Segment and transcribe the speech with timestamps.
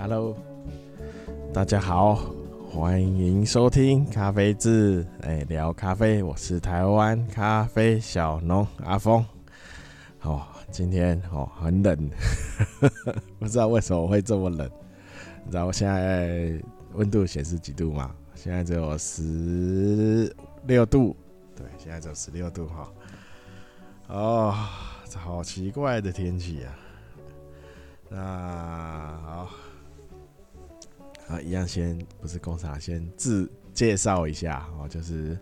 [0.00, 0.36] Hello，
[1.52, 2.14] 大家好，
[2.70, 9.26] 欢迎收听咖啡志，哎，聊咖啡，我是台湾咖啡小农阿峰。
[10.22, 12.08] 哦，今天哦很冷，
[13.40, 14.70] 不知道为什么会这么冷。
[15.44, 16.62] 你知道我现在
[16.94, 18.14] 温度显示几度吗？
[18.36, 20.32] 现在只有十
[20.68, 21.16] 六度，
[21.56, 22.88] 对，现在只有十六度哈。
[24.06, 24.54] 哦，
[25.10, 26.70] 这好奇怪的天气啊。
[28.10, 29.50] 那好，
[31.28, 35.38] 啊，一样先不是工厂，先自介绍一下哦，就是，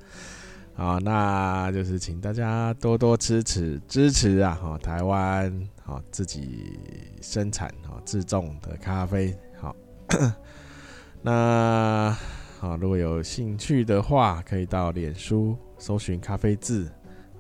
[0.74, 6.78] 啊，那就是请大家多多支持支持啊，哈，台湾好自己
[7.22, 9.74] 生产好自种的咖啡，好，
[11.22, 12.16] 那
[12.58, 16.88] 好，如果有兴趣的话，可以到脸书搜寻咖啡志，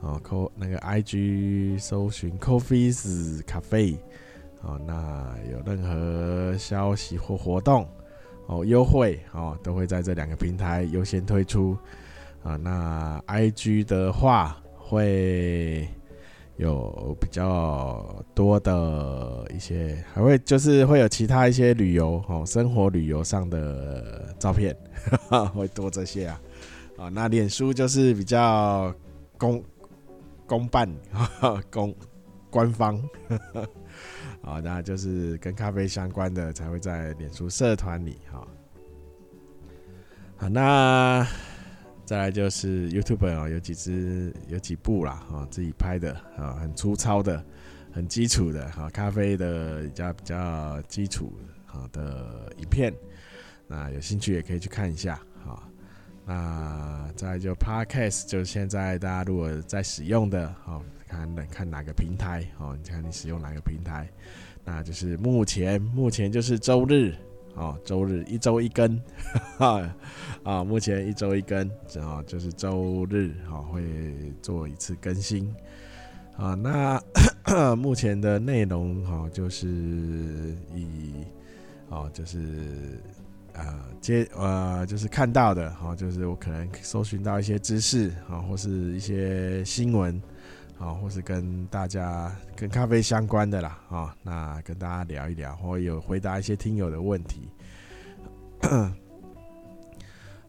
[0.00, 3.98] 哦，扣那个 IG 搜寻 Coffee's Cafe。
[4.62, 7.88] 哦，那有任何消息或活动
[8.46, 11.76] 哦，优惠哦，都会在这两个平台优先推出
[12.42, 12.56] 啊。
[12.56, 15.88] 那 IG 的话会
[16.56, 24.74] 有比较多的一些，还会就是会有其他一些旅游哦，生活旅游上的照片
[25.10, 26.40] 呵呵 会多这些啊。
[26.96, 28.94] 啊，那脸书就是比较
[29.36, 29.62] 公
[30.46, 30.88] 公办
[31.70, 31.94] 公
[32.48, 32.96] 官方。
[33.28, 33.68] 呵呵
[34.46, 38.46] 好，那就是跟咖啡相关的才会在脸书社团里哈。
[40.36, 41.26] 好，那
[42.04, 47.44] 再来就是 YouTube 哦，有几支有几部啦，哈，自己拍的啊，很粗糙的，
[47.90, 51.32] 很基础的哈，咖啡的比较比较基础
[51.64, 52.94] 好的影片，
[53.66, 55.60] 那有兴趣也可以去看一下哈。
[56.24, 60.80] 那再来就 Podcast，就是现在大家如果在使用的哈。
[61.06, 62.76] 看哪，看哪个平台哦？
[62.82, 64.08] 你看你使用哪个平台？
[64.64, 67.14] 那就是目前，目前就是周日
[67.54, 69.00] 哦，周日一周一更，
[69.56, 69.94] 哈
[70.42, 73.82] 啊，目前一周一更，然后就是周日哈会
[74.42, 75.54] 做一次更新
[76.36, 76.54] 啊。
[76.54, 77.00] 那
[77.76, 79.66] 目前的内容哈就是
[80.74, 81.24] 以
[81.88, 83.00] 哦就是
[83.52, 90.20] 呃接呃就是看到的哈，就是我可能搜寻到一些知识啊，或是一些新闻。
[90.78, 97.48] 好，或是跟大家跟咖啡相关的啦，啊，那跟大家聊一聊，或有回答一些听友的问题。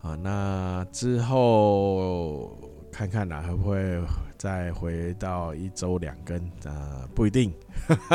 [0.02, 2.58] 啊，那之后
[2.92, 4.02] 看看啦，会不会
[4.38, 6.38] 再回到一周两更？
[6.66, 7.54] 呃，不一定，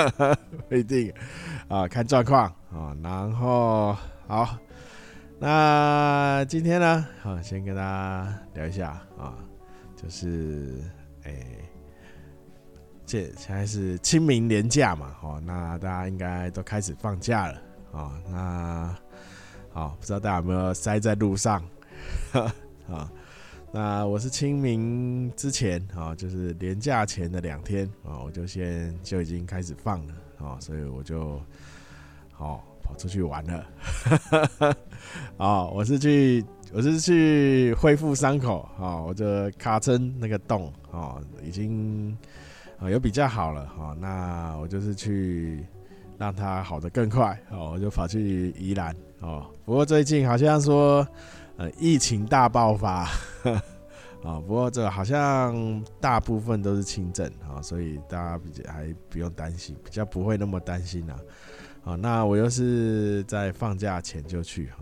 [0.68, 1.10] 不一定
[1.68, 2.94] 啊，看状况啊。
[3.02, 3.96] 然后
[4.26, 4.58] 好，
[5.38, 9.34] 那今天呢，好，先跟大家聊一下啊，
[9.96, 10.78] 就是
[11.24, 11.64] 诶。
[13.04, 18.96] 这现在是清明连假嘛，哦，那大家应该都开始放假了，哦，那
[19.72, 21.62] 好，不知道大家有没有塞在路上，
[22.88, 23.10] 啊，
[23.72, 31.38] 那我是清明之前，啊，就是连假前的两天，啊，我就先就已经开始放了，啊，所以我就
[32.32, 33.66] 好跑出去玩了，
[35.36, 42.16] 啊， 我是去我是去恢复伤口，啊，我的卡针那个洞，啊，已经。
[42.82, 45.64] 啊，有比较好了哈，那我就是去
[46.18, 49.46] 让它好得更快哦，我就跑去宜兰哦。
[49.64, 51.06] 不过最近好像说，
[51.56, 53.04] 呃，疫情大爆发
[54.24, 54.40] 啊。
[54.46, 61.16] 不过这好像大部分都是轻症啊，所以大家比较还不用担心，比较不会那么担心啊。
[61.84, 64.78] 好，那我又是在放假前就去哈。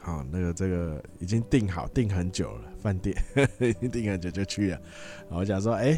[0.00, 3.16] 好，那个这个已经订好，订很久了，饭店
[3.60, 4.80] 已经订很久就去了。
[5.28, 5.96] 我想说，哎。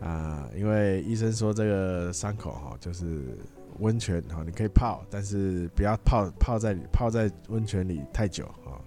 [0.00, 3.36] 啊，因为医生说这个伤口哈，就是
[3.78, 8.80] 温泉哈，你可以泡，但是不要泡泡在泡在温泉里太久哈。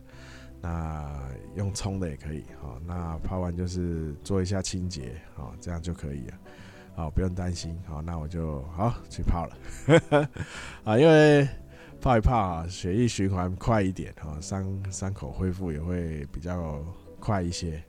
[0.60, 1.20] 那
[1.56, 2.80] 用冲的也可以哈。
[2.86, 6.34] 那泡完就是做一下清洁哈，这样就可以了。
[6.96, 7.78] 好，不用担心。
[7.86, 10.30] 好，那我就好去泡了。
[10.86, 11.48] 啊，因为
[12.00, 16.84] 泡一泡啊，血液循环快一点哈，伤伤口恢复也会比较
[17.20, 17.84] 快一些。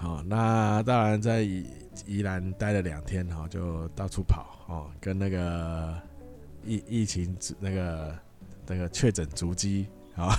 [0.00, 1.66] 好，那当然在宜
[2.06, 5.92] 宜兰待了两天，哈，就到处跑，哦，跟那个
[6.64, 8.18] 疫疫情那个
[8.64, 10.32] 那个确诊足迹，啊，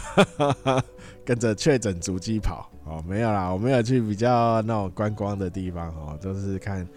[1.25, 6.87] 跟着确诊足迹跑，哦，没有啦，我没有去比较那种观光的地方，哦，都是看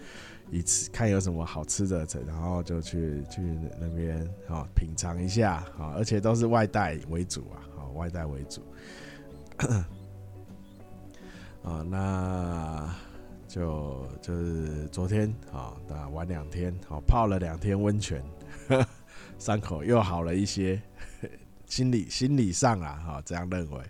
[0.49, 3.41] 一次看有什么好吃的，然后就去去
[3.77, 8.61] 那边，哦，品尝一下，啊，而且都是外带为主啊，好，外带为主。
[11.63, 12.93] 啊，那
[13.47, 18.21] 就就是昨天啊，那玩两天，好泡了两天温泉，
[19.39, 20.81] 伤口又好了一些，
[21.65, 23.81] 心理心理上啊，哈，这样认为，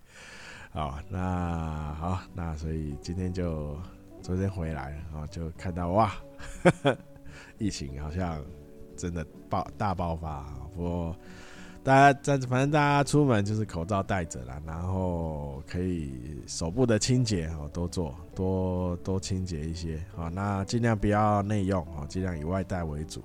[0.71, 3.75] 好，那好，那所以今天就
[4.21, 6.13] 昨天回来，然后就看到哇，
[7.57, 8.43] 疫情好像
[8.95, 10.43] 真的爆大爆发，
[10.75, 11.15] 不过。
[11.83, 16.13] 大家在反正大家出门就是口罩戴着啦，然后可以
[16.47, 23.21] 手部的清洁哦，多做多多清洁一些好，那尽量不要内用哦，尽量以外带为主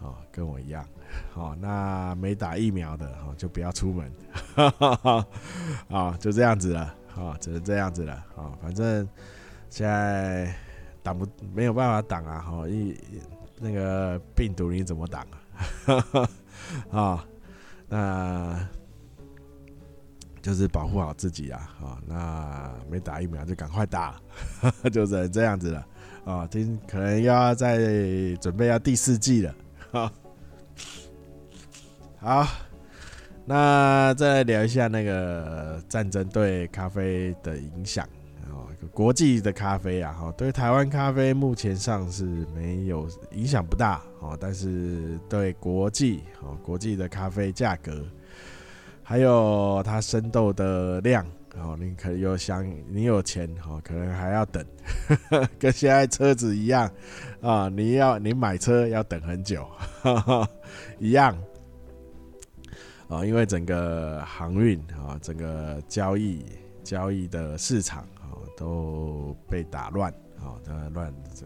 [0.00, 0.82] 哦，跟我一样
[1.34, 4.10] 好，那没打疫苗的哦就不要出门，
[5.90, 9.06] 啊就这样子了啊，只能这样子了啊，反正
[9.68, 10.50] 现在
[11.02, 12.96] 挡不没有办法挡啊，哈一
[13.60, 15.22] 那个病毒你怎么挡
[15.84, 16.28] 啊？
[16.90, 17.24] 啊。
[17.88, 18.68] 那
[20.42, 21.70] 就是保护好自己啊！
[21.80, 24.20] 啊，那没打疫苗就赶快打，
[24.92, 25.86] 就只能这样子了
[26.24, 26.46] 啊！
[26.46, 27.78] 听可能又要再
[28.42, 29.54] 准备要第四季了。
[29.90, 30.12] 好，
[32.18, 32.46] 好，
[33.46, 38.06] 那再聊一下那个战争对咖啡的影响
[38.52, 38.68] 哦。
[38.92, 42.24] 国际的咖啡啊，哈，对台湾咖啡目前上是
[42.54, 48.04] 没有影响不大哦，但是对国际哦，国际的咖啡价格，
[49.02, 51.26] 还有它生豆的量
[51.56, 54.64] 哦，你可有想你有钱哦，可能还要等，
[55.58, 56.88] 跟现在车子一样
[57.40, 59.66] 啊，你要你买车要等很久，
[61.00, 61.36] 一样
[63.08, 66.44] 啊，因为整个航运啊，整个交易
[66.84, 68.06] 交易的市场。
[68.56, 71.44] 都被打乱，啊，当然乱这，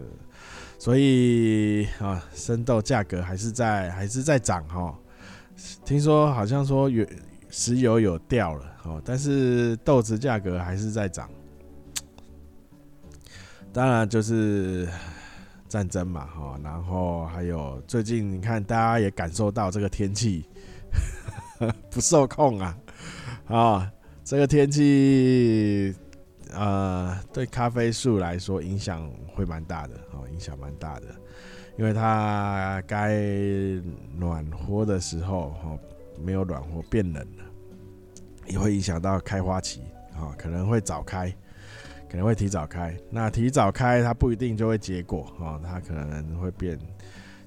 [0.79, 4.97] 所以啊，生豆价格还是在还是在涨哈。
[5.85, 7.09] 听说好像说原
[7.51, 11.29] 石油有掉了，哦，但是豆子价格还是在涨。
[13.73, 14.89] 当然就是
[15.69, 20.45] 战争嘛，哈，然后还有最近你看大家也感受到这个天气
[21.91, 22.79] 不受控啊，
[23.47, 23.93] 啊，
[24.25, 25.95] 这个天气。
[26.55, 31.07] 呃，对咖啡树来说影响会蛮大的哦，影响蛮大的，
[31.77, 33.21] 因为它该
[34.17, 35.79] 暖和的时候哦，
[36.19, 37.45] 没有暖和变冷了，
[38.47, 39.83] 也会影响到开花期
[40.15, 41.31] 啊，可能会早开，
[42.11, 42.97] 可能会提早开。
[43.11, 46.79] 那提早开它不一定就会结果啊，它可能会变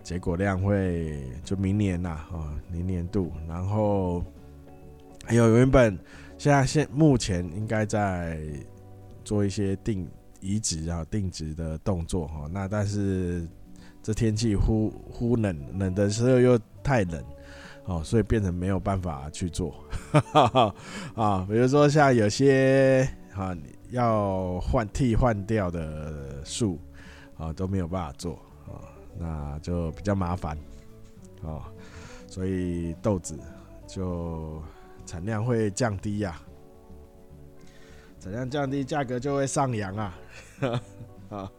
[0.04, 4.24] 结果量会就明年呐啊，明年度，然后
[5.26, 5.98] 还有原本
[6.38, 8.40] 现在现目前应该在。
[9.32, 10.06] 做一些定
[10.42, 13.48] 移植啊、定植的动作哈，那但是
[14.04, 17.24] 这天气忽忽冷，冷的时候又太冷
[17.86, 19.74] 哦，所以变成没有办法去做
[21.16, 21.48] 啊。
[21.50, 23.56] 比如说像有些啊
[23.92, 26.78] 要换替换掉的树
[27.38, 28.34] 啊都没有办法做
[28.68, 28.84] 啊，
[29.18, 30.58] 那就比较麻烦
[31.42, 31.72] 啊，
[32.28, 33.40] 所以豆子
[33.88, 34.62] 就
[35.06, 36.38] 产量会降低呀。
[38.22, 40.20] 怎样降低价格就会上扬啊？
[41.30, 41.52] 啊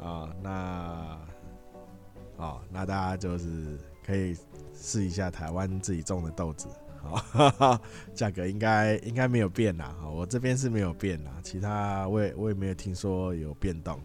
[0.00, 1.18] 啊，那
[2.38, 4.34] 哦，那大家就是可以
[4.74, 6.68] 试一下台湾自己种的豆子，
[7.58, 7.78] 啊，
[8.16, 9.94] 价格应该应该没有变啦。
[10.10, 14.00] 我这边是没有变啦，其他我也我也没有听说有变动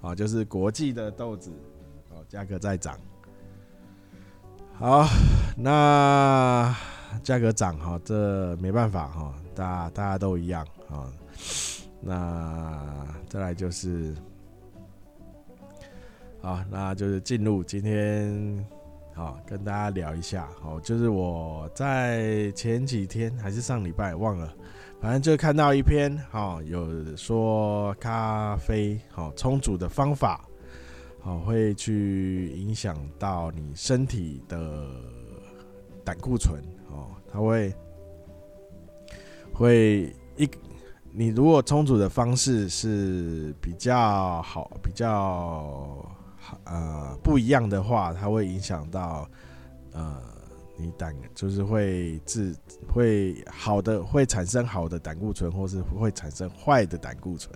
[0.00, 1.50] 啊，就是国际的豆子
[2.10, 2.96] 哦，价格在涨。
[4.74, 5.04] 好，
[5.56, 6.72] 那
[7.24, 10.64] 价格涨哈，这没办法哈，大大家都一样。
[10.90, 11.12] 啊，
[12.00, 14.14] 那再来就是，
[16.40, 18.66] 好，那就是进入今天，
[19.14, 24.50] 好，跟大家聊一下，好，就是我在前几天还是上礼拜忘了，
[24.98, 30.48] 反正就看到一篇，好，有说咖啡好冲煮的方法，
[31.20, 34.86] 好会去影响到你身体的
[36.02, 37.74] 胆固醇，哦，它会
[39.52, 40.48] 会一。
[41.18, 45.98] 你如果充足的方式是比较好、比较
[46.62, 49.28] 呃不一样的话，它会影响到
[49.94, 50.22] 呃
[50.76, 52.54] 你胆就是会致
[52.86, 57.52] 会好的会产生好的胆固醇，或是会产生坏的胆固醇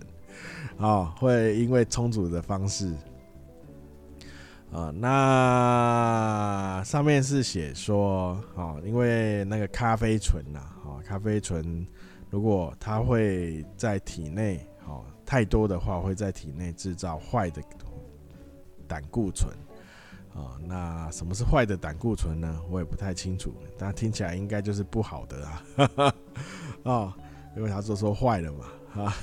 [0.77, 2.93] 啊、哦，会因为充足的方式
[4.73, 11.87] 啊、那上面是写说啊、哦，因为那个咖啡醇呐，啊，咖啡醇。
[12.33, 17.61] 如果它会在体内，哦，太多的话，会在体内制造坏的
[18.87, 19.53] 胆固醇，
[20.33, 22.59] 啊，那什么是坏的胆固醇呢？
[22.71, 26.15] 我也不太清楚，但听起来应该就是不好的啊，
[26.81, 27.13] 哦，
[27.55, 29.13] 因为他说说坏了嘛，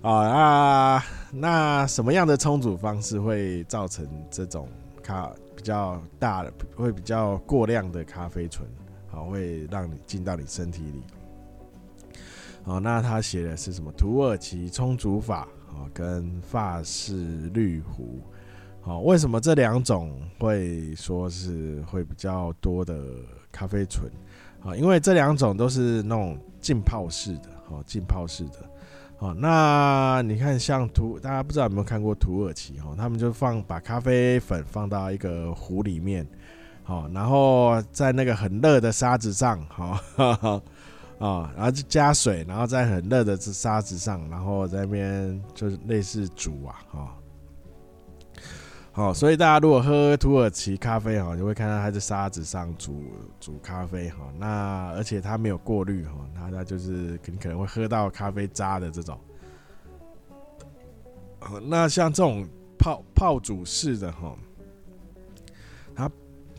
[0.00, 4.66] 啊， 啊，那什么样的冲煮方式会造成这种
[5.02, 8.66] 咖比较大的，会比较过量的咖啡醇，
[9.06, 11.02] 好，会让你进到你身体里。
[12.66, 13.90] 哦，那他写的是什么？
[13.92, 17.14] 土耳其冲煮法，哦，跟法式
[17.54, 18.20] 绿壶。
[18.82, 23.00] 哦，为什么这两种会说是会比较多的
[23.50, 24.10] 咖啡醇？
[24.64, 28.70] 啊，因为这两种都是那种浸泡式的，哦，浸泡式的。
[29.18, 32.78] 哦，那你看，像土，大家不知道有没有看过土耳其？
[32.80, 36.26] 哦，他们就放把咖啡粉放到一个壶里面，
[36.82, 40.00] 好，然后在那个很热的沙子上，哈，
[41.18, 47.16] 啊，然后就加水，然后在很热的这沙子上，然后在那边就是类似煮啊，哈。
[48.92, 53.04] 好，所以大家如果喝土耳其咖啡哈，就会看到它在沙子上煮
[53.38, 54.18] 煮咖啡哈。
[54.38, 59.18] 那而且它没有过滤哈，那它就是你可能会喝到咖啡渣的这种。
[61.66, 64.34] 那像这种泡泡煮式的哈，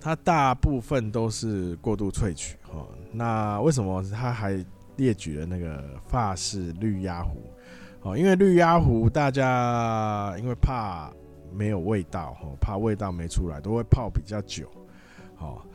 [0.08, 2.88] 它大部分都是过度萃取哈。
[3.12, 4.64] 那为什么它还
[4.96, 7.44] 列举了那个法式绿压壶？
[8.04, 11.12] 哦，因为绿压壶大家因为怕。
[11.50, 14.70] 没有味道哈，怕味道没出来，都会泡比较久，
[15.34, 15.66] 好，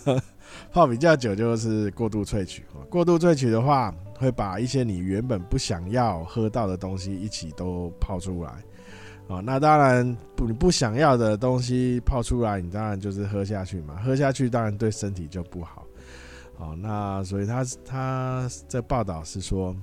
[0.72, 2.64] 泡比较久就是过度萃取。
[2.88, 8.50] 过度萃取的话，会把一些你原本不想要喝到的东西一起都泡出来。
[9.30, 15.86] 哦，那当然不，你不想要的东西泡出来，你当然就是喝下去嘛，喝下去当然对身体就不好。
[16.58, 19.74] 好，那所以他他这报道是说。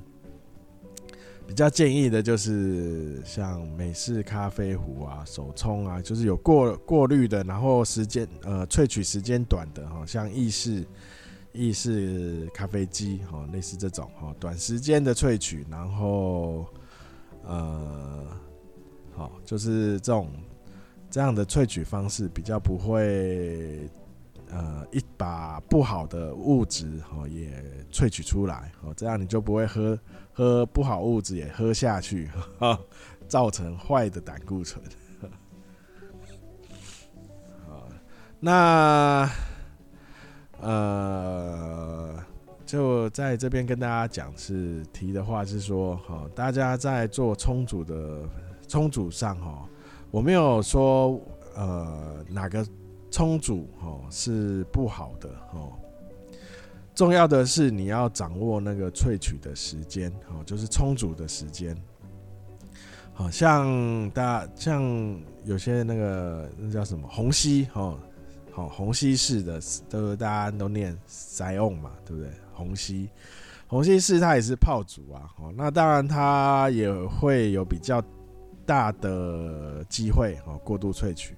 [1.47, 10.85] 比较建议的就是像美式咖啡壶啊、手冲啊，就是有过过滤的，然后时间呃萃取时间短的哈，像意式
[11.53, 16.65] 意式咖啡机哈，类似这种哈，短时间的萃取，然后
[17.45, 17.96] 呃
[19.17, 20.29] 好，就是这种
[21.09, 23.89] 这样的萃取方式比较不会。
[24.49, 29.99] 呃，一把不好的物质哦也萃取出来哦，这样你就不会喝
[30.31, 32.29] 喝不好物质也喝下去，
[33.27, 34.81] 造成坏的胆固醇。
[37.67, 37.89] 好，
[38.39, 39.29] 那
[40.61, 42.15] 呃，
[42.65, 48.21] 就在这边跟大家讲是提的话是说，哈，大家在做充足的
[48.67, 49.67] 充足上哈，
[50.11, 51.19] 我没有说
[51.55, 52.65] 呃哪个。
[53.09, 55.71] 充足哦是不好的哦，
[56.93, 61.75] 重要的是你要掌握那个萃取的时间哦，就是充足的时间。
[63.13, 64.83] 好像大像
[65.45, 67.97] 有些那个那叫什么虹吸哦，
[68.51, 69.59] 好虹吸式的
[69.89, 72.29] 都大家都念塞翁嘛，对不对？
[72.53, 73.09] 虹吸
[73.67, 78.03] 虹吸式它也是泡煮啊，哦，那当然它也会有比较
[78.67, 81.35] 大的机会哦过度萃取。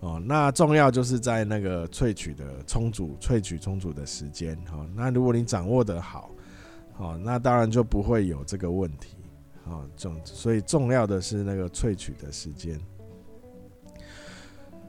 [0.00, 4.56] 哦，那重要就是在那个萃取的充足、萃取充足的时间。
[4.66, 6.30] 哈，那如果你掌握的好，
[6.92, 9.16] 好，那当然就不会有这个问题。
[9.64, 12.80] 好，重所以重要的是那个萃取的时间。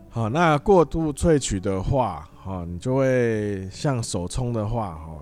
[0.09, 5.17] 好，那过度萃取的话，哈，你就会像手冲的话，哈，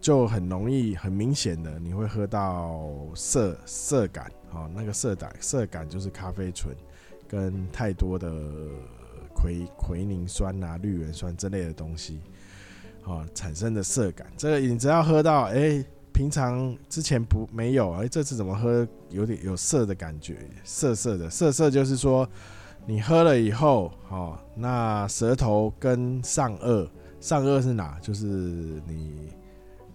[0.00, 2.80] 就很容易、很明显的你会喝到
[3.14, 4.32] 涩涩感。
[4.52, 6.74] 哦，那个色感色感就是咖啡醇
[7.28, 8.30] 跟太多的。
[9.34, 12.20] 奎奎宁酸啊、绿原酸之类的东西，
[13.04, 15.82] 哦，产生的色感，这个你只要喝到，哎、
[16.12, 22.28] 平常之前不没有，哎、这次怎么喝有点有涩的感觉，涩涩的，涩涩就是说
[22.86, 26.86] 你喝了以后，哦，那舌头跟上颚，
[27.18, 27.98] 上颚是哪？
[28.00, 28.26] 就是
[28.86, 29.30] 你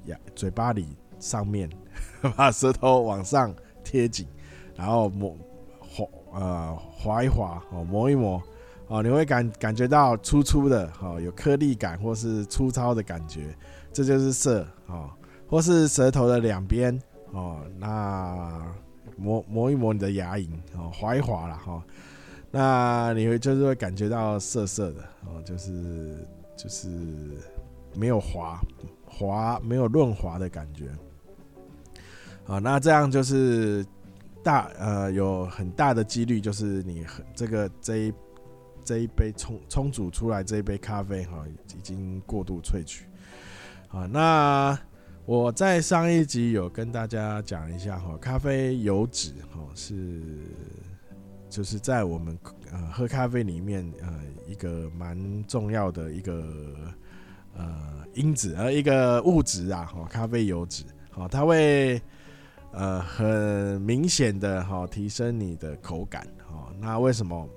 [0.08, 0.88] 呀，嘴巴里
[1.20, 1.70] 上面，
[2.36, 4.28] 把舌头往上贴紧，
[4.78, 5.36] 然后磨
[5.82, 8.42] 滑呃滑一滑，哦，磨一磨。
[8.90, 13.54] 哦，你会感感觉到粗粗的，哦，有颗粒感或是粗糙的感觉，
[13.92, 15.10] 这就是涩，哦，
[15.50, 16.98] 或是舌头的两边，
[17.34, 18.66] 哦，那
[19.18, 21.84] 磨磨一磨你的牙龈，哦，滑一滑了，哈，
[22.50, 26.88] 那你会就是会感觉到涩涩的，哦，就是就是
[27.94, 28.62] 没有滑
[29.06, 30.86] 滑没有润滑的感觉，
[32.48, 33.86] 啊，那这样就是
[34.48, 38.14] 大呃有很大的几率就是你这个这一。
[38.88, 43.04] 这一杯冲冲煮出来这一杯咖啡哈，已经过度萃取
[43.90, 44.06] 啊。
[44.06, 44.80] 那
[45.26, 50.22] 我在上一集有跟大家讲一下哈，咖啡油脂哈是
[51.50, 52.40] 就是在我们
[52.72, 56.48] 呃喝咖啡里面呃一个蛮重要的一个
[57.58, 62.02] 呃因子呃一个物质啊哈，咖啡油脂好，它会
[62.78, 66.72] 呃很明显的哈提升你的口感哈。
[66.80, 67.50] 那为什么？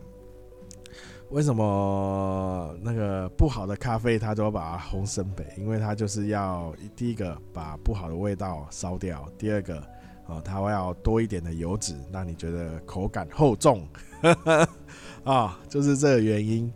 [1.30, 5.44] 为什么那个不好的咖啡它都要把它烘深焙？
[5.56, 9.80] 因为它就是要第一个把不好的味道烧掉，第二个
[10.26, 13.86] 哦，它会要多一点的油脂，让你觉得口感厚重
[15.22, 16.72] 啊，就是这个原因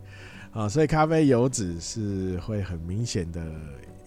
[0.53, 3.43] 啊，所以咖啡油脂是会很明显的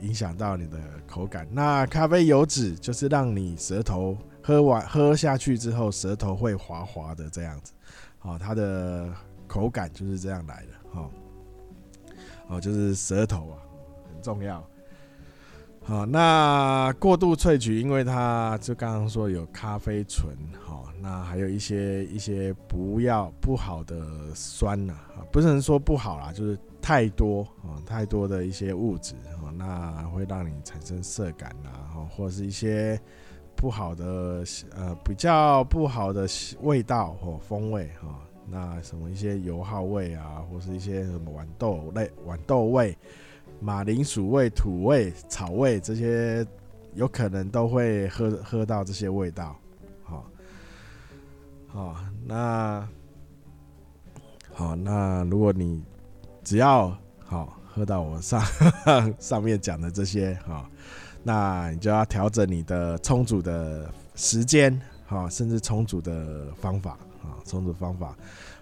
[0.00, 1.47] 影响到你的口感。
[1.50, 7.73] 那咖啡油脂就是让你舌头喝完喝下去之后，舌头会滑滑的这样子，
[8.21, 9.12] 啊，它的。
[9.49, 11.11] 口感就是这样来的，哦，
[12.49, 13.57] 哦，就是舌头啊，
[14.12, 14.62] 很重要。
[15.83, 29.14] 好，那过度萃取，因为它就刚刚说有咖啡醇，好，那还有一些一些不要不好的酸呐，啊，不是说不好啦，就是太多啊，太多的一些物质，
[29.45, 31.68] 啊，那会让你产生色感呐，
[32.09, 32.99] 或者是一些
[33.54, 34.42] 不好的
[34.75, 36.26] 呃比较不好的
[36.62, 38.18] 味道或风味，哈。
[38.47, 42.97] 那什么一些油耗味啊，或是一些什么豌豆类、豌豆味、
[43.61, 46.42] 马铃薯味、土味、草味这些，
[46.95, 49.54] 有可能都会喝喝到这些味道。
[50.02, 50.25] 好，
[51.66, 52.88] 好，那
[54.54, 55.85] 好，那如果你
[56.49, 58.43] 只要好喝到我上
[59.21, 60.67] 上面讲的这些，哈，
[61.23, 66.93] 那你就要调整你的冲煮的时间，好，甚至冲煮的方法。
[67.23, 68.17] 啊，冲煮方法，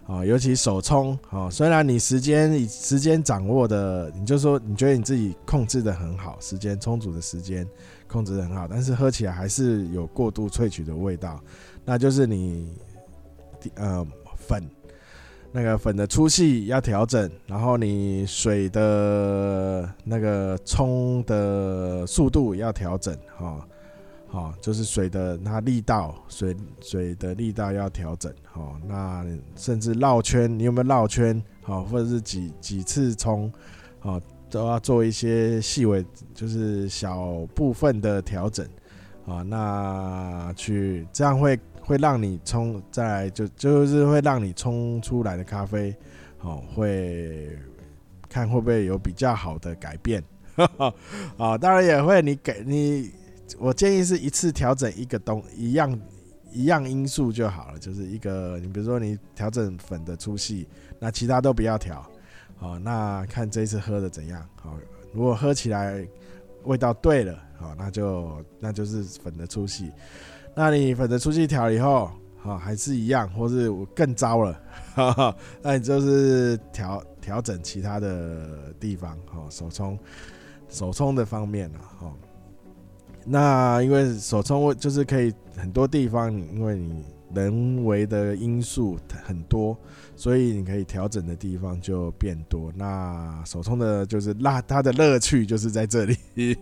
[0.09, 7.65] 啊，尤其手冲，啊，虽然你时间时间掌握的，你就说你觉得你自己控制的很好，时间充足的时间
[8.09, 11.41] 控制的很好，但是喝起来还是有过度萃取的味道，
[11.85, 12.75] 那就是你，
[13.75, 14.05] 呃，
[14.37, 14.69] 粉
[15.53, 23.67] 那个粉的粗细要调整，然后你水的那个冲的速度要调整，哈。
[24.29, 28.31] 好，就是水的它力道，水水的力道要调整。
[28.43, 29.25] 好，那
[29.55, 31.41] 甚至绕圈，你有没有绕圈？
[31.63, 33.51] 好，或者是几几次冲，
[34.01, 36.05] 好，都要做一些细微，
[36.35, 38.67] 就是小部分的调整。
[39.27, 45.97] 啊，那去这样会会让你冲，再就就是会让你冲出来的咖啡，
[46.37, 47.57] 好，会
[48.29, 50.23] 看会不会有比较好的改变。
[51.37, 53.13] 啊， 当然也会，你给你。
[53.61, 56.01] 我建议是一次调整一个东一样
[56.51, 60.67] 一样因素就好了，就是一个你比如说你调整粉的粗细，
[60.99, 62.05] 那其他都不要调，
[62.57, 64.77] 好，那看这一次喝的怎样，好，
[65.13, 66.05] 如果喝起来
[66.65, 69.93] 味道对了，好，那就那就是粉的粗细，
[70.59, 74.59] 那你粉的粗细调以后，好，还是一样，或是我更糟了，
[74.95, 79.99] 哈哈，那你就是调调整其他的地方，好，手冲
[80.71, 82.17] 手冲的方面了，好。
[83.27, 89.77] 那因为手冲就是可以很多地方，因为你人为的因素很多，
[90.15, 92.73] 所以你可以调整的地方就变多。
[92.75, 96.17] 那手冲的就是那它的乐趣就是在这里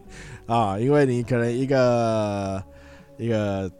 [0.46, 2.64] 啊，因为你可能一个
[3.18, 3.70] 一个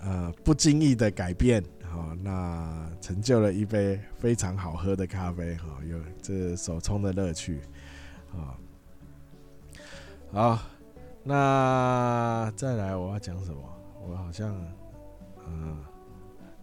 [0.00, 7.60] 呃不经意的改变，好，那成就了一杯非常好喝的咖啡，哈，有这手冲的乐趣，
[8.32, 8.58] 啊，
[10.32, 10.58] 好。
[11.22, 13.60] 那再来，我要讲什么？
[14.08, 14.56] 我好像，
[15.46, 15.76] 嗯，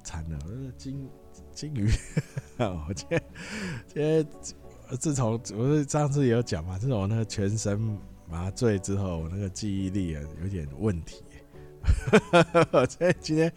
[0.04, 1.08] 惨了，我是金
[1.54, 1.88] 金鱼。
[2.58, 3.24] 我今天
[3.86, 4.28] 今天
[5.00, 7.80] 自从我是上次有讲嘛，自从我那个全身
[8.28, 11.24] 麻醉之后，我那个记忆力啊有点问题。
[12.90, 13.52] 所 以今天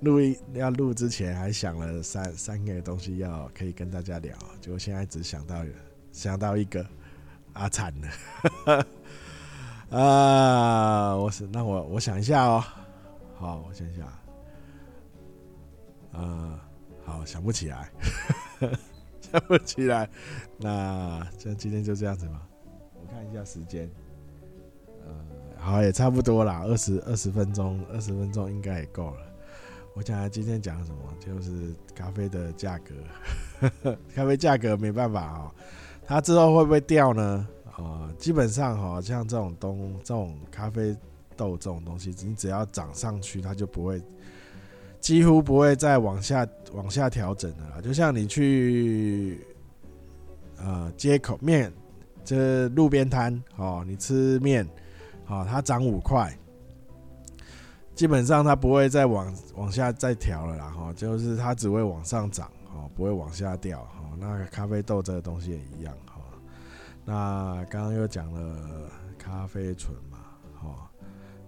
[0.00, 5.64] 录音要录之前，还想了三三个东西要可以跟大家聊，结果现在只想到
[6.10, 6.84] 想到一个，
[7.52, 8.86] 啊，惨了。
[9.98, 12.64] 啊，我是那我我想一下哦，
[13.36, 14.06] 好，我想一下，
[16.18, 16.60] 啊，
[17.04, 17.90] 好，想不起来，
[19.20, 20.08] 想不起来，
[20.56, 22.48] 那这今天就这样子吧。
[22.94, 23.90] 我看一下时间，
[25.06, 25.14] 呃，
[25.62, 29.20] 好，也差不多啦，二十二十分钟，二十分钟应该也够了。
[29.94, 35.50] 我想今天讲什么，就是咖啡的价格， 咖啡价格没办法哦，
[36.04, 37.46] 它之后会不会掉呢？
[37.76, 40.96] 啊，基本上哈，像这种东这种咖啡
[41.36, 44.02] 豆这种东西，你只要涨上去，它就不会，
[44.98, 47.80] 几乎不会再往下往下调整的啦。
[47.80, 49.46] 就像你去
[50.58, 51.72] 呃街口面，
[52.24, 54.68] 这路边摊哦，你吃面，
[55.24, 56.32] 好，它涨五块，
[57.94, 60.70] 基本上它不会再往往下再调了啦。
[60.70, 63.80] 哈，就是它只会往上涨，哦，不会往下掉。
[63.80, 65.94] 哦，那咖啡豆这个东西也一样。
[66.06, 66.20] 哈
[67.04, 70.18] 那刚刚又讲了咖啡醇嘛，
[70.54, 70.90] 好，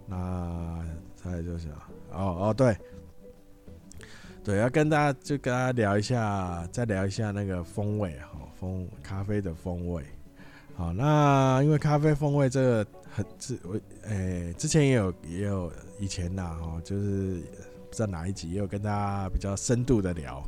[0.07, 0.85] 那
[1.15, 1.69] 再就是
[2.11, 2.77] 哦哦对，
[4.43, 10.03] 对，要跟大家就跟大家聊一下，再聊一下那个风味哈，风咖啡的风味。
[10.77, 17.41] 好，那因为咖啡风味这个很之我诶，之前也有也有以前呐哈，就是
[17.89, 20.43] 不知道哪一集也有跟大家比较深度的聊。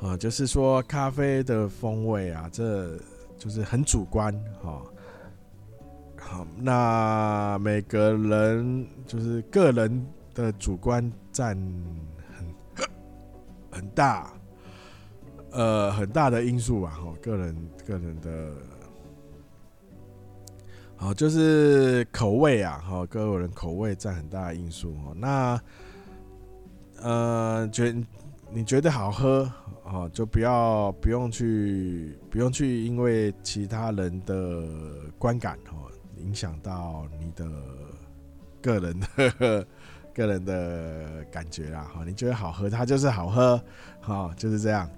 [0.00, 2.96] 啊，就是说咖啡的风味啊，这
[3.36, 4.80] 就是很主观哈。
[6.20, 11.56] 好，那每个人就是个人的主观占
[12.36, 12.86] 很
[13.72, 14.32] 很大，
[15.50, 16.90] 呃，很大的因素吧。
[16.90, 18.52] 哈，个人个人的，
[21.00, 25.14] 好，就是口味啊，哈，个人口味占很大的因素哦。
[25.14, 25.60] 那
[27.00, 27.94] 呃，觉
[28.50, 29.50] 你觉得好喝？
[29.84, 34.64] 哦，就不要不用去不用去，因为其他人的
[35.18, 37.48] 观感哦，影响到你的
[38.60, 39.66] 个人的
[40.12, 41.88] 个人的感觉啦。
[41.94, 43.62] 哈，你觉得好喝，它就是好喝，
[44.00, 44.90] 哈，就是这样。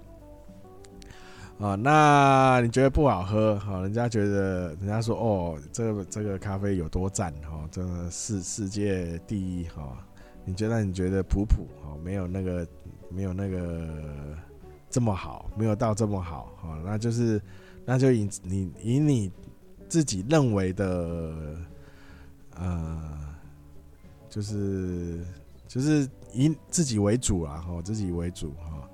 [1.61, 9.97] 啊，那你觉得不好喝，哈，人家觉得人家说哦，这个这个咖啡有多赞，哈，这个世世界第一，哈，
[10.43, 12.67] 你觉得你觉得普普，哈，没有那个
[13.09, 13.87] 没有那个。
[14.93, 17.41] 这么好，没有到这么好，好，那就是，
[17.85, 19.31] 那就以你以你
[19.87, 21.33] 自己认为的，
[22.57, 23.17] 呃，
[24.29, 25.25] 就是
[25.65, 28.85] 就是以自己为主啊，哈，自己为主哈，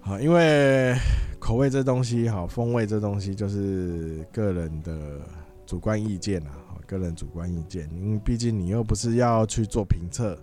[0.00, 0.96] 好，因为
[1.38, 5.20] 口味这东西，哈，风味这东西就是个人的
[5.66, 6.50] 主观意见啊，
[6.86, 10.36] 个人主观意见，因为毕竟你又不是要去做评测。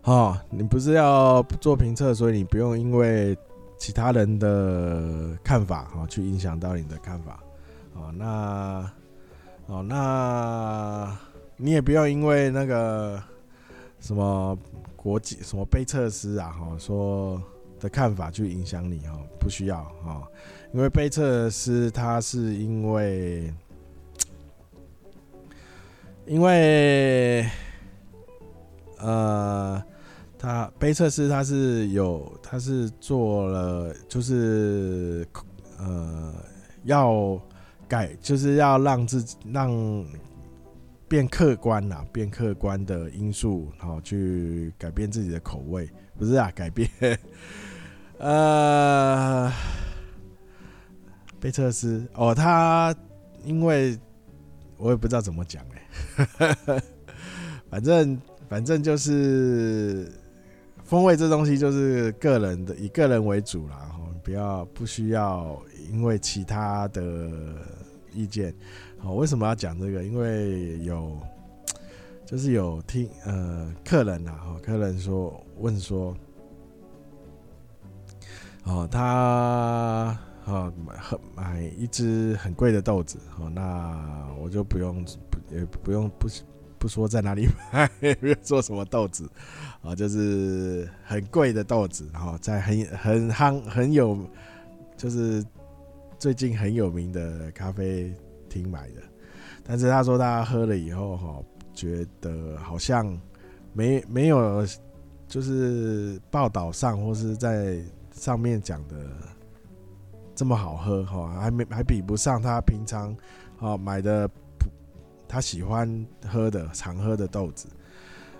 [0.00, 3.36] 好，你不是要做评测，所以你不用因为
[3.78, 7.40] 其他人的看法哈，去影响到你的看法。
[7.94, 8.90] 哦，那
[9.66, 11.16] 哦，那
[11.56, 13.22] 你也不要因为那个
[14.00, 14.58] 什么
[14.96, 17.40] 国际什么杯测师啊哈说
[17.82, 20.26] 的看法去影响你哈，不需要哈，
[20.72, 23.52] 因为杯测师他是因为
[26.24, 27.46] 因为
[28.98, 29.82] 呃。
[30.44, 35.24] 他杯测师他是有，他是做了，就是
[35.78, 36.34] 呃，
[36.82, 37.40] 要
[37.86, 40.04] 改，就是要让自己让
[41.06, 46.90] 变客观啊，变客观的因素，然后去改变自己的口味，不是啊，改变，
[48.18, 49.52] 呃，
[51.40, 52.94] 贝特斯哦，他
[53.44, 53.98] 因为
[54.76, 55.64] 我也不知道怎么讲
[56.38, 56.82] 哎，
[57.70, 60.10] 反正反正就是。
[60.84, 63.90] 风味这东西就是个人的，以个人为主啦，
[64.22, 65.58] 不要不需要
[65.90, 67.30] 因为其他的
[68.12, 68.54] 意见。
[68.98, 70.04] 好，为什么要讲这个？
[70.04, 71.18] 因为有
[72.26, 76.14] 就是有听呃客人呐，哈，客人说问说，
[78.64, 86.28] 哦，他哦买很买一支很贵的豆子，哦，那我就不用不也不用不
[86.78, 89.28] 不说在哪里买，不用说什么豆子。
[89.82, 94.16] 啊，就是很贵的豆子，然后在很很夯很有，
[94.96, 95.44] 就是
[96.20, 98.14] 最近很有名的咖啡
[98.48, 99.02] 厅买的。
[99.64, 101.42] 但是他说他喝了以后，哈，
[101.74, 103.20] 觉得好像
[103.72, 104.64] 没没有，
[105.26, 107.80] 就是报道上或是在
[108.12, 108.96] 上面讲的
[110.34, 113.16] 这么好喝，哈，还没还比不上他平常
[113.58, 114.30] 啊买的
[115.26, 117.68] 他喜欢喝的常喝的豆子。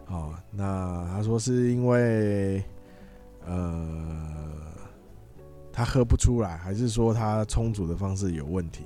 [0.06, 2.62] 哦，那他说是因为，
[3.46, 4.62] 呃，
[5.72, 8.84] 他喝不出来，还是说他充足的方式有问题？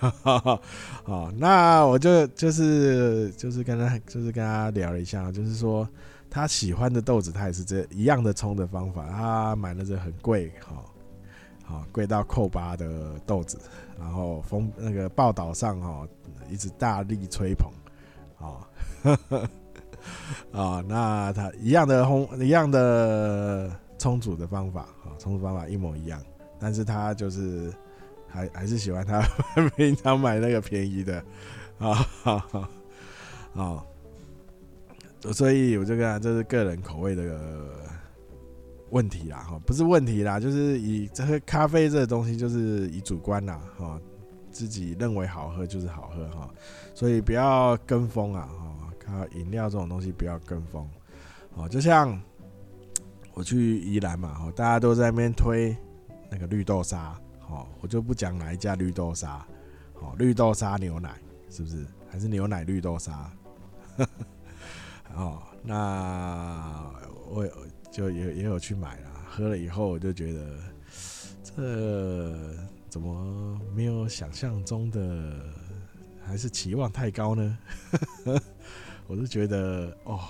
[0.00, 0.60] 哈 哈
[1.04, 5.86] 好，那我就就是就是跟他就是跟他聊了一下，就是说
[6.30, 9.06] 他喜欢的豆子，他也是这一样的冲的方法。
[9.10, 10.82] 他买了这很贵，哈，
[11.64, 13.58] 好贵到扣八的豆子，
[13.98, 16.06] 然后封那个报道上哈
[16.50, 17.70] 一直大力吹捧，
[18.38, 18.66] 啊。
[20.50, 26.18] 啊、哦，那他一样的烘，一样的冲煮的方法，啊，冲煮方法一模一样，
[26.58, 27.70] 但是他就是
[28.30, 29.20] 还还是喜欢他
[29.76, 31.22] 平常买那个便宜的，
[31.78, 32.68] 啊，好好
[33.52, 33.86] 好，
[35.32, 37.40] 所以我就跟他这是个人口味的
[38.90, 44.00] 问题啦，哈，不是问题啦，就是以这个咖啡这东西就是以主观啦，哈，
[44.50, 46.48] 自己认为好喝就是好喝哈，
[46.94, 48.76] 所以不要跟风啊，哈。
[49.00, 50.86] 咖，饮料这种东西不要跟风，
[51.54, 52.20] 哦，就像
[53.32, 55.74] 我去宜兰嘛，哦，大家都在那边推
[56.30, 57.18] 那个绿豆沙，
[57.50, 59.44] 哦，我就不讲哪一家绿豆沙，
[59.94, 61.84] 哦，绿豆沙牛奶是不是？
[62.08, 63.30] 还是牛奶绿豆沙？
[65.14, 66.90] 哦，那
[67.28, 67.46] 我
[67.90, 70.58] 就也也有去买了，喝了以后我就觉得
[71.42, 72.56] 这
[72.88, 75.36] 怎么没有想象中的，
[76.24, 77.58] 还是期望太高呢？
[79.08, 80.20] 我就觉得哦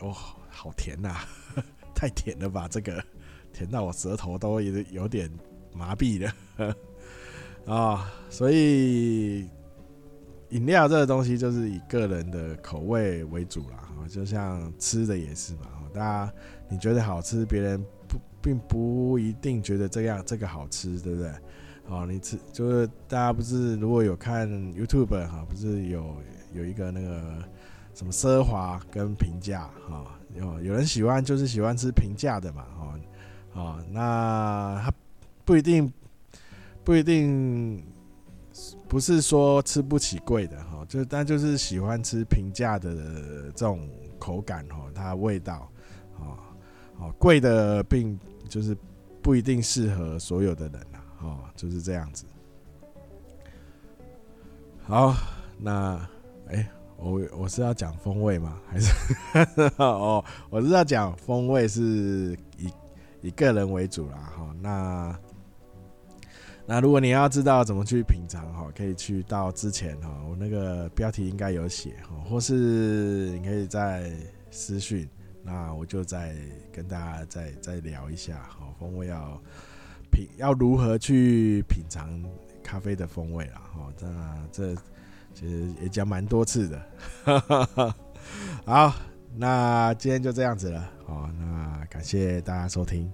[0.00, 0.14] 哦，
[0.48, 1.16] 好甜呐，
[1.94, 3.04] 太甜了吧，这个
[3.52, 5.28] 甜到我舌头都有有点
[5.72, 6.32] 麻痹了
[7.66, 9.48] 啊，所以。
[10.52, 15.60] 饮料这个东西就是以个人的口味为主啦，就像吃的也是嘛，
[15.94, 16.30] 大家
[16.68, 21.30] 你觉得好吃，别人不并不一定觉得这样这个好吃，对不对？
[21.88, 26.14] 哦，你吃就是大家不是如果有看 YouTube 哈，不是有
[26.52, 27.42] 有一个那个
[27.94, 32.66] 什么奢华跟平价哈，有有人喜欢就是喜欢吃平价的嘛，
[33.54, 34.92] 哦，那他
[35.46, 35.90] 不一定
[36.84, 37.84] 不一定。
[38.86, 42.94] 不是说吃不起贵的哈，就但就是喜欢吃平价的
[43.52, 45.66] 这种口感哈，它味道
[46.18, 46.36] 啊，
[46.98, 48.76] 哦贵的并就是
[49.22, 52.26] 不一定适合所有的人呐，哦就是这样子。
[54.82, 55.14] 好，
[55.58, 56.06] 那
[56.48, 56.68] 哎，
[56.98, 58.60] 我我是要讲风味吗？
[58.68, 58.92] 还是
[59.82, 62.70] 哦，我是要讲风味是以
[63.22, 65.18] 以个人为主啦哈，那。
[66.64, 72.54] 那如果你要知道怎么去品尝哈，可以去到之前哈，我那个标题应该有写哈，或是
[73.32, 74.12] 你可以在
[74.50, 75.08] 私讯，
[75.42, 76.34] 那我就再
[76.72, 79.42] 跟大家再再聊一下哈，风味要
[80.10, 82.08] 品要如何去品尝
[82.62, 84.72] 咖啡的风味啦哈，那这
[85.34, 86.82] 其实也讲蛮多次的，
[88.64, 88.94] 好，
[89.34, 93.12] 那今天就这样子了哦，那感谢大家收听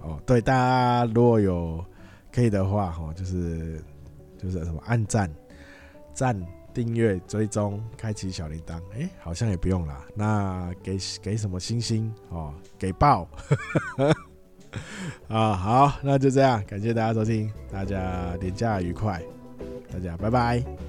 [0.00, 1.82] 哦，对大家如果有。
[2.32, 3.82] 可以的话，哈，就是
[4.38, 5.30] 就是什么按赞、
[6.12, 6.40] 赞、
[6.72, 10.04] 订阅、追踪、开启小铃铛，哎、好像也不用啦。
[10.14, 12.54] 那给给什么星星哦？
[12.78, 13.28] 给爆
[15.28, 15.54] 啊！
[15.54, 19.22] 好，那就这样，感谢大家收听，大家廉假愉快，
[19.92, 20.87] 大家拜拜。